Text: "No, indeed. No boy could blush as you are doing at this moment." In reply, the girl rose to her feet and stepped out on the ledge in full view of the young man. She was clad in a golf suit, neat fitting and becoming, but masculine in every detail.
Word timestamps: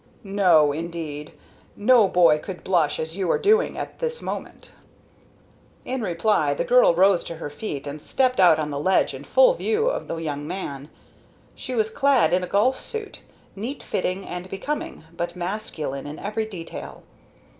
"No, 0.23 0.71
indeed. 0.71 1.31
No 1.75 2.07
boy 2.07 2.39
could 2.39 2.63
blush 2.63 2.99
as 2.99 3.15
you 3.15 3.29
are 3.29 3.37
doing 3.37 3.77
at 3.77 3.99
this 3.99 4.19
moment." 4.19 4.71
In 5.85 6.01
reply, 6.01 6.55
the 6.55 6.63
girl 6.63 6.95
rose 6.95 7.23
to 7.25 7.35
her 7.35 7.51
feet 7.51 7.85
and 7.85 8.01
stepped 8.01 8.39
out 8.39 8.57
on 8.57 8.71
the 8.71 8.79
ledge 8.79 9.13
in 9.13 9.23
full 9.23 9.53
view 9.53 9.89
of 9.89 10.07
the 10.07 10.15
young 10.15 10.47
man. 10.47 10.89
She 11.53 11.75
was 11.75 11.91
clad 11.91 12.33
in 12.33 12.43
a 12.43 12.47
golf 12.47 12.79
suit, 12.79 13.21
neat 13.55 13.83
fitting 13.83 14.25
and 14.25 14.49
becoming, 14.49 15.03
but 15.15 15.35
masculine 15.35 16.07
in 16.07 16.17
every 16.17 16.47
detail. 16.47 17.03